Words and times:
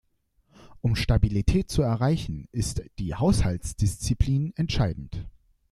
Um 0.81 0.95
Stabilität 0.95 1.69
zu 1.69 1.83
erreichen, 1.83 2.47
ist 2.51 2.81
die 2.97 3.13
Haushaltsdisziplin 3.13 4.51
entscheidend. 4.55 5.27